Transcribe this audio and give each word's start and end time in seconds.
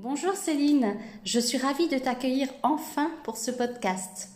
Bonjour 0.00 0.34
Céline, 0.34 0.94
je 1.24 1.40
suis 1.40 1.58
ravie 1.58 1.88
de 1.88 1.98
t'accueillir 1.98 2.46
enfin 2.62 3.10
pour 3.24 3.36
ce 3.36 3.50
podcast. 3.50 4.28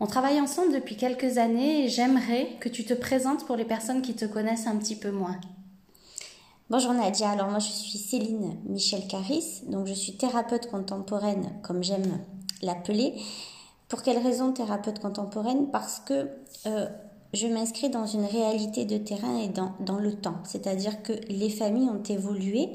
On 0.00 0.06
travaille 0.06 0.38
ensemble 0.38 0.74
depuis 0.74 0.98
quelques 0.98 1.38
années 1.38 1.86
et 1.86 1.88
j'aimerais 1.88 2.58
que 2.60 2.68
tu 2.68 2.84
te 2.84 2.92
présentes 2.92 3.46
pour 3.46 3.56
les 3.56 3.64
personnes 3.64 4.02
qui 4.02 4.14
te 4.14 4.26
connaissent 4.26 4.66
un 4.66 4.76
petit 4.76 4.96
peu 4.96 5.10
moins. 5.10 5.40
Bonjour 6.68 6.92
Nadia, 6.92 7.30
alors 7.30 7.48
moi 7.48 7.58
je 7.58 7.70
suis 7.70 7.96
Céline 7.96 8.58
Michel 8.66 9.08
Caris, 9.08 9.62
donc 9.68 9.86
je 9.86 9.94
suis 9.94 10.18
thérapeute 10.18 10.70
contemporaine 10.70 11.50
comme 11.62 11.82
j'aime 11.82 12.18
l'appeler. 12.60 13.14
Pour 13.88 14.02
quelle 14.02 14.18
raison 14.18 14.52
thérapeute 14.52 14.98
contemporaine? 14.98 15.70
Parce 15.70 16.00
que 16.00 16.28
euh, 16.66 16.86
je 17.34 17.46
m'inscris 17.46 17.90
dans 17.90 18.06
une 18.06 18.24
réalité 18.24 18.84
de 18.84 18.96
terrain 18.96 19.38
et 19.38 19.48
dans, 19.48 19.74
dans 19.80 19.98
le 19.98 20.14
temps. 20.14 20.36
C'est-à-dire 20.44 21.02
que 21.02 21.12
les 21.28 21.50
familles 21.50 21.90
ont 21.90 22.02
évolué, 22.02 22.68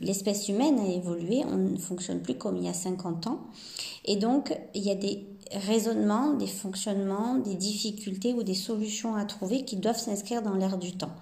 l'espèce 0.00 0.48
humaine 0.48 0.78
a 0.78 0.88
évolué, 0.88 1.42
on 1.46 1.56
ne 1.56 1.76
fonctionne 1.76 2.20
plus 2.20 2.34
comme 2.34 2.56
il 2.56 2.64
y 2.64 2.68
a 2.68 2.74
50 2.74 3.26
ans. 3.26 3.40
Et 4.04 4.16
donc, 4.16 4.56
il 4.74 4.82
y 4.82 4.90
a 4.90 4.94
des 4.94 5.26
raisonnements, 5.52 6.32
des 6.34 6.46
fonctionnements, 6.46 7.36
des 7.36 7.54
difficultés 7.54 8.32
ou 8.32 8.42
des 8.42 8.54
solutions 8.54 9.14
à 9.14 9.24
trouver 9.24 9.64
qui 9.64 9.76
doivent 9.76 9.98
s'inscrire 9.98 10.42
dans 10.42 10.54
l'air 10.54 10.78
du 10.78 10.92
temps. 10.92 11.12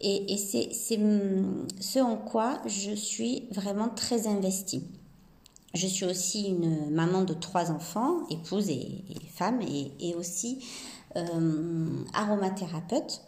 Et, 0.00 0.36
c'est 0.36 0.68
ce 0.72 1.98
en 2.00 2.16
quoi 2.16 2.60
je 2.66 2.94
suis 2.94 3.44
vraiment 3.50 3.88
très 3.88 4.26
investie. 4.26 4.82
Je 5.74 5.86
suis 5.86 6.04
aussi 6.04 6.48
une 6.48 6.90
maman 6.90 7.22
de 7.22 7.34
trois 7.34 7.70
enfants, 7.70 8.18
épouse 8.30 8.70
et, 8.70 9.04
femme, 9.34 9.60
et, 9.62 10.14
aussi 10.14 10.58
aromathérapeute. 12.14 13.22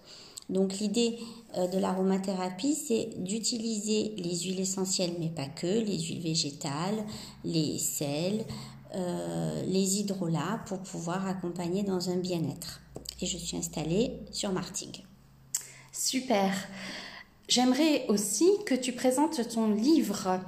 Donc 0.49 0.79
l'idée 0.79 1.19
euh, 1.57 1.67
de 1.67 1.79
l'aromathérapie, 1.79 2.75
c'est 2.75 3.11
d'utiliser 3.23 4.15
les 4.17 4.39
huiles 4.41 4.61
essentielles, 4.61 5.13
mais 5.19 5.29
pas 5.29 5.47
que, 5.47 5.67
les 5.67 5.99
huiles 6.01 6.23
végétales, 6.23 7.05
les 7.45 7.79
sels, 7.79 8.45
euh, 8.95 9.63
les 9.67 10.01
hydrolats 10.01 10.61
pour 10.67 10.79
pouvoir 10.81 11.27
accompagner 11.27 11.83
dans 11.83 12.09
un 12.09 12.17
bien-être. 12.17 12.81
Et 13.21 13.27
je 13.27 13.37
suis 13.37 13.57
installée 13.57 14.13
sur 14.31 14.53
Martigues. 14.53 15.05
Super. 15.93 16.55
J'aimerais 17.49 18.07
aussi 18.09 18.49
que 18.65 18.75
tu 18.75 18.93
présentes 18.93 19.47
ton 19.49 19.75
livre. 19.75 20.41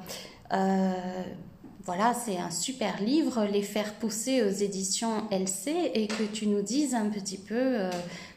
Voilà, 1.87 2.13
c'est 2.13 2.37
un 2.37 2.51
super 2.51 3.01
livre, 3.01 3.45
Les 3.45 3.63
faire 3.63 3.95
pousser 3.95 4.43
aux 4.43 4.51
éditions 4.51 5.27
LC, 5.31 5.91
et 5.95 6.09
que 6.09 6.25
tu 6.25 6.47
nous 6.47 6.61
dises 6.61 6.95
un 6.95 7.09
petit 7.09 7.39
peu 7.39 7.55
euh, 7.55 7.91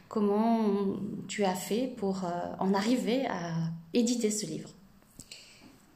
comment 0.07 0.59
tu 1.27 1.43
as 1.43 1.55
fait 1.55 1.93
pour 1.97 2.23
euh, 2.23 2.29
en 2.59 2.73
arriver 2.73 3.25
à 3.25 3.53
éditer 3.93 4.31
ce 4.31 4.45
livre. 4.45 4.69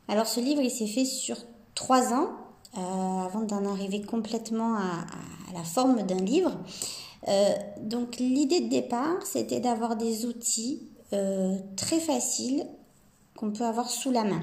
Alors 0.10 0.28
ce 0.28 0.42
livre, 0.42 0.62
il 0.62 0.72
s'est 0.72 0.88
fait 0.88 1.06
sur 1.06 1.38
trois 1.74 2.14
ans, 2.14 2.32
euh, 2.78 3.26
avant 3.26 3.44
d'en 3.44 3.66
arriver 3.66 4.02
complètement 4.02 4.76
à, 4.76 5.06
la 5.54 5.64
forme 5.64 6.02
d'un 6.04 6.20
livre. 6.20 6.52
donc 7.82 8.18
l'idée 8.18 8.60
de 8.60 8.70
départ, 8.70 9.26
c'était 9.26 9.62
d'avoir 9.62 9.96
des 9.96 10.26
outils 10.26 10.82
très 11.78 12.00
faciles 12.02 12.68
qu'on 13.38 13.52
peut 13.52 13.64
avoir 13.64 13.90
sous 13.90 14.12
la 14.12 14.26
main. 14.26 14.42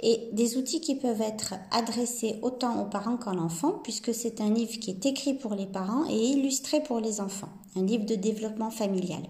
Et 0.00 0.28
des 0.32 0.58
outils 0.58 0.80
qui 0.82 0.96
peuvent 0.96 1.22
être 1.22 1.54
adressés 1.70 2.38
autant 2.42 2.82
aux 2.82 2.86
parents 2.86 3.16
qu'à 3.16 3.32
l'enfant, 3.32 3.80
puisque 3.82 4.12
c'est 4.12 4.42
un 4.42 4.50
livre 4.50 4.78
qui 4.78 4.90
est 4.90 5.06
écrit 5.06 5.34
pour 5.34 5.54
les 5.54 5.66
parents 5.66 6.04
et 6.10 6.18
illustré 6.18 6.82
pour 6.82 7.00
les 7.00 7.20
enfants, 7.20 7.52
un 7.76 7.84
livre 7.84 8.04
de 8.04 8.16
développement 8.16 8.70
familial. 8.70 9.22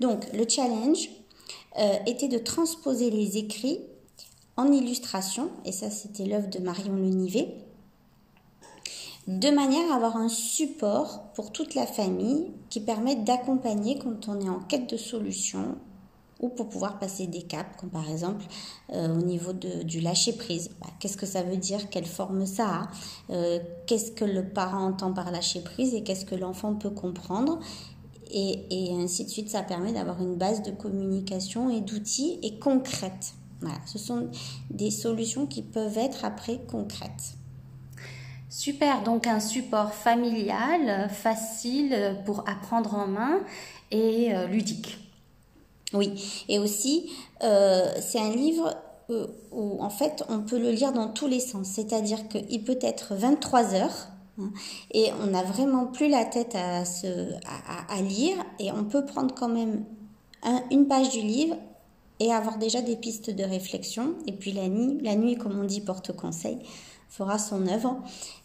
Donc 0.00 0.26
le 0.32 0.48
challenge 0.48 1.10
euh, 1.78 1.94
était 2.06 2.28
de 2.28 2.38
transposer 2.38 3.10
les 3.10 3.36
écrits 3.36 3.80
en 4.56 4.72
illustration, 4.72 5.50
et 5.64 5.70
ça 5.70 5.90
c'était 5.90 6.24
l'œuvre 6.24 6.48
de 6.48 6.58
Marion 6.58 6.94
Lenivet, 6.94 7.54
de 9.28 9.50
manière 9.50 9.92
à 9.92 9.96
avoir 9.96 10.16
un 10.16 10.30
support 10.30 11.32
pour 11.34 11.52
toute 11.52 11.74
la 11.74 11.86
famille 11.86 12.50
qui 12.70 12.80
permet 12.80 13.14
d'accompagner 13.14 13.98
quand 13.98 14.26
on 14.26 14.40
est 14.40 14.48
en 14.48 14.60
quête 14.60 14.88
de 14.88 14.96
solutions 14.96 15.76
ou 16.40 16.48
pour 16.48 16.68
pouvoir 16.68 16.98
passer 16.98 17.26
des 17.26 17.42
caps, 17.42 17.76
comme 17.78 17.90
par 17.90 18.08
exemple 18.08 18.44
euh, 18.92 19.14
au 19.14 19.22
niveau 19.22 19.52
de, 19.52 19.82
du 19.82 20.00
lâcher-prise. 20.00 20.70
Bah, 20.80 20.86
qu'est-ce 21.00 21.16
que 21.16 21.26
ça 21.26 21.42
veut 21.42 21.56
dire? 21.56 21.90
Quelle 21.90 22.06
forme 22.06 22.46
ça 22.46 22.66
a? 22.66 22.88
Euh, 23.30 23.58
Qu'est-ce 23.86 24.12
que 24.12 24.24
le 24.24 24.48
parent 24.48 24.84
entend 24.84 25.12
par 25.12 25.30
lâcher-prise 25.30 25.94
et 25.94 26.02
qu'est-ce 26.02 26.24
que 26.24 26.34
l'enfant 26.34 26.74
peut 26.74 26.90
comprendre? 26.90 27.58
Et, 28.30 28.92
ainsi 28.92 29.24
de 29.24 29.30
suite, 29.30 29.48
ça 29.48 29.62
permet 29.62 29.92
d'avoir 29.92 30.20
une 30.20 30.36
base 30.36 30.62
de 30.62 30.70
communication 30.70 31.70
et 31.70 31.80
d'outils 31.80 32.38
et 32.42 32.58
concrètes. 32.58 33.32
Voilà, 33.60 33.78
ce 33.86 33.98
sont 33.98 34.28
des 34.70 34.90
solutions 34.90 35.46
qui 35.46 35.62
peuvent 35.62 35.96
être 35.96 36.26
après 36.26 36.60
concrètes. 36.70 37.34
Super, 38.50 39.02
donc 39.02 39.26
un 39.26 39.40
support 39.40 39.94
familial, 39.94 41.08
facile 41.08 42.18
pour 42.26 42.46
apprendre 42.46 42.94
en 42.94 43.06
main 43.06 43.40
et 43.90 44.34
euh, 44.34 44.46
ludique. 44.46 45.07
Oui, 45.94 46.44
et 46.48 46.58
aussi, 46.58 47.10
euh, 47.42 47.90
c'est 48.00 48.20
un 48.20 48.34
livre 48.34 48.76
euh, 49.10 49.26
où, 49.52 49.82
en 49.82 49.90
fait, 49.90 50.22
on 50.28 50.40
peut 50.40 50.58
le 50.58 50.70
lire 50.70 50.92
dans 50.92 51.08
tous 51.08 51.26
les 51.26 51.40
sens. 51.40 51.66
C'est-à-dire 51.68 52.28
qu'il 52.28 52.62
peut 52.64 52.78
être 52.82 53.14
23 53.14 53.74
heures 53.74 54.08
hein, 54.38 54.50
et 54.92 55.10
on 55.22 55.28
n'a 55.28 55.42
vraiment 55.42 55.86
plus 55.86 56.08
la 56.08 56.24
tête 56.24 56.54
à, 56.54 56.84
se, 56.84 57.32
à, 57.88 58.02
lire 58.02 58.36
et 58.58 58.70
on 58.70 58.84
peut 58.84 59.06
prendre 59.06 59.34
quand 59.34 59.48
même 59.48 59.84
une 60.70 60.86
page 60.86 61.10
du 61.10 61.20
livre 61.20 61.56
et 62.20 62.32
avoir 62.32 62.58
déjà 62.58 62.82
des 62.82 62.96
pistes 62.96 63.30
de 63.30 63.44
réflexion. 63.44 64.14
Et 64.26 64.32
puis 64.32 64.52
la 64.52 64.68
nuit, 64.68 64.98
la 65.02 65.16
nuit 65.16 65.36
comme 65.36 65.58
on 65.58 65.64
dit, 65.64 65.80
porte 65.80 66.14
conseil, 66.14 66.58
fera 67.08 67.38
son 67.38 67.66
œuvre. 67.66 67.96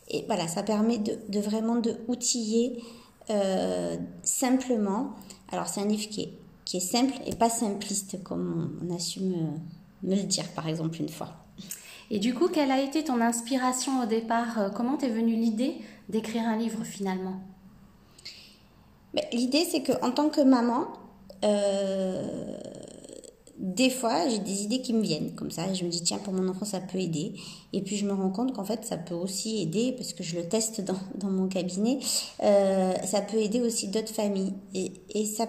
Et 0.10 0.24
voilà, 0.28 0.48
ça 0.48 0.64
permet 0.64 0.98
de, 0.98 1.18
de 1.28 1.40
vraiment 1.40 1.76
de 1.76 1.98
outiller 2.08 2.82
euh, 3.30 3.96
simplement. 4.24 5.12
Alors 5.52 5.68
c'est 5.68 5.82
un 5.82 5.86
livre 5.86 6.10
qui 6.10 6.22
est 6.22 6.34
qui 6.66 6.78
est 6.78 6.80
simple 6.80 7.14
et 7.26 7.36
pas 7.36 7.50
simpliste, 7.50 8.24
comme 8.24 8.80
on 8.82 8.94
a 8.94 9.00
su 9.00 9.22
me, 9.22 9.36
me 10.04 10.16
le 10.16 10.24
dire 10.24 10.48
par 10.56 10.68
exemple 10.68 11.02
une 11.02 11.10
fois. 11.10 11.30
Et 12.12 12.20
du 12.20 12.34
coup, 12.34 12.48
quelle 12.48 12.72
a 12.72 12.82
été 12.82 13.04
ton 13.04 13.22
inspiration 13.22 14.04
au 14.04 14.06
départ? 14.06 14.60
Euh, 14.60 14.70
Comment 14.70 14.98
t'est 14.98 15.10
venue 15.10 15.36
l'idée 15.36 15.78
d'écrire 16.10 16.44
un 16.44 16.58
livre 16.58 16.84
finalement? 16.84 17.42
L'idée, 19.32 19.66
c'est 19.70 19.82
que 19.82 19.94
en 20.04 20.12
tant 20.12 20.30
que 20.30 20.42
maman, 20.42 20.88
euh, 21.44 22.58
des 23.58 23.90
fois, 23.90 24.28
j'ai 24.28 24.40
des 24.40 24.64
idées 24.64 24.82
qui 24.82 24.94
me 24.94 25.02
viennent 25.02 25.36
comme 25.36 25.52
ça. 25.52 25.72
je 25.74 25.86
me 25.86 25.90
dis, 25.90 26.02
tiens, 26.04 26.18
pour 26.18 26.34
mon 26.34 26.48
enfant, 26.50 26.66
ça 26.66 26.80
peut 26.80 26.98
aider. 26.98 27.34
Et 27.74 27.82
puis, 27.82 27.96
je 27.96 28.06
me 28.06 28.14
rends 28.14 28.32
compte 28.32 28.54
qu'en 28.54 28.64
fait, 28.64 28.84
ça 28.86 28.98
peut 28.98 29.14
aussi 29.14 29.62
aider, 29.62 29.94
parce 29.94 30.14
que 30.14 30.24
je 30.24 30.36
le 30.36 30.48
teste 30.48 30.82
dans, 30.82 30.98
dans 31.16 31.30
mon 31.30 31.48
cabinet, 31.48 32.00
euh, 32.42 32.94
ça 33.06 33.22
peut 33.22 33.38
aider 33.38 33.62
aussi 33.62 33.88
d'autres 33.88 34.14
familles. 34.14 34.54
Et, 34.74 34.94
et 35.14 35.26
ça 35.26 35.48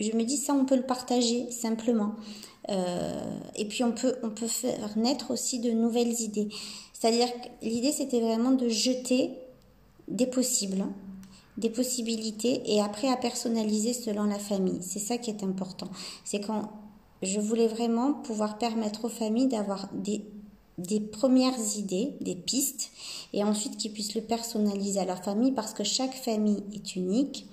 je 0.00 0.12
me 0.12 0.24
dis 0.24 0.36
ça, 0.36 0.54
on 0.54 0.64
peut 0.64 0.76
le 0.76 0.82
partager 0.82 1.50
simplement. 1.50 2.14
Euh, 2.68 3.38
et 3.54 3.64
puis 3.66 3.84
on 3.84 3.92
peut, 3.92 4.16
on 4.22 4.30
peut 4.30 4.48
faire 4.48 4.96
naître 4.96 5.30
aussi 5.30 5.60
de 5.60 5.70
nouvelles 5.70 6.20
idées. 6.20 6.48
C'est-à-dire 6.92 7.28
que 7.32 7.48
l'idée, 7.62 7.92
c'était 7.92 8.20
vraiment 8.20 8.52
de 8.52 8.68
jeter 8.68 9.30
des 10.08 10.26
possibles, 10.26 10.84
des 11.56 11.70
possibilités, 11.70 12.62
et 12.66 12.80
après 12.80 13.08
à 13.08 13.16
personnaliser 13.16 13.92
selon 13.92 14.24
la 14.24 14.38
famille. 14.38 14.78
C'est 14.82 14.98
ça 14.98 15.18
qui 15.18 15.30
est 15.30 15.42
important. 15.42 15.88
C'est 16.24 16.40
quand 16.40 16.70
je 17.22 17.40
voulais 17.40 17.68
vraiment 17.68 18.12
pouvoir 18.12 18.58
permettre 18.58 19.06
aux 19.06 19.10
familles 19.10 19.48
d'avoir 19.48 19.88
des, 19.94 20.22
des 20.78 21.00
premières 21.00 21.58
idées, 21.78 22.14
des 22.20 22.34
pistes, 22.34 22.90
et 23.32 23.42
ensuite 23.42 23.76
qu'ils 23.76 23.92
puissent 23.92 24.14
le 24.14 24.20
personnaliser 24.20 25.00
à 25.00 25.04
leur 25.04 25.22
famille, 25.22 25.52
parce 25.52 25.72
que 25.72 25.84
chaque 25.84 26.14
famille 26.14 26.62
est 26.74 26.96
unique. 26.96 27.46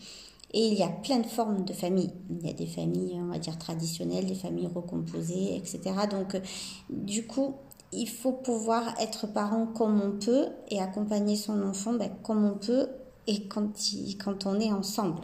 Et 0.53 0.67
il 0.67 0.73
y 0.75 0.83
a 0.83 0.89
plein 0.89 1.19
de 1.19 1.25
formes 1.25 1.65
de 1.65 1.73
familles. 1.73 2.13
Il 2.29 2.45
y 2.45 2.49
a 2.49 2.53
des 2.53 2.67
familles, 2.67 3.19
on 3.19 3.31
va 3.31 3.39
dire, 3.39 3.57
traditionnelles, 3.57 4.25
des 4.25 4.35
familles 4.35 4.69
recomposées, 4.73 5.55
etc. 5.55 5.81
Donc, 6.09 6.35
euh, 6.35 6.39
du 6.89 7.25
coup, 7.25 7.55
il 7.91 8.07
faut 8.07 8.33
pouvoir 8.33 8.93
être 8.99 9.27
parent 9.27 9.65
comme 9.65 10.01
on 10.01 10.11
peut 10.19 10.47
et 10.69 10.79
accompagner 10.79 11.35
son 11.35 11.61
enfant 11.63 11.93
ben, 11.93 12.11
comme 12.23 12.45
on 12.45 12.57
peut 12.57 12.87
et 13.27 13.47
quand, 13.47 13.71
quand 14.23 14.45
on 14.45 14.59
est 14.59 14.71
ensemble. 14.71 15.21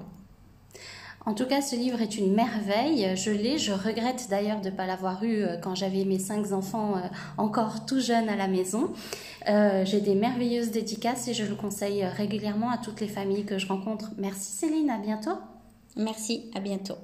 En 1.26 1.34
tout 1.34 1.46
cas, 1.46 1.62
ce 1.62 1.76
livre 1.76 2.02
est 2.02 2.18
une 2.18 2.34
merveille. 2.34 3.16
Je 3.16 3.30
l'ai. 3.30 3.58
Je 3.58 3.74
regrette 3.74 4.28
d'ailleurs 4.30 4.62
de 4.62 4.70
ne 4.70 4.76
pas 4.76 4.88
l'avoir 4.88 5.24
eu 5.24 5.44
euh, 5.44 5.58
quand 5.58 5.76
j'avais 5.76 6.06
mes 6.06 6.18
cinq 6.18 6.52
enfants 6.54 6.96
euh, 6.98 7.02
encore 7.38 7.86
tout 7.86 8.00
jeunes 8.00 8.30
à 8.30 8.36
la 8.36 8.48
maison. 8.48 8.92
Euh, 9.50 9.84
j'ai 9.84 10.00
des 10.00 10.16
merveilleuses 10.16 10.72
dédicaces 10.72 11.28
et 11.28 11.34
je 11.34 11.44
le 11.44 11.56
conseille 11.56 12.06
régulièrement 12.06 12.70
à 12.70 12.78
toutes 12.78 13.02
les 13.02 13.08
familles 13.08 13.46
que 13.46 13.58
je 13.58 13.68
rencontre. 13.68 14.12
Merci 14.18 14.52
Céline, 14.52 14.90
à 14.90 15.00
bientôt. 15.00 15.38
Merci, 15.98 16.52
à 16.56 16.60
bientôt. 16.60 16.96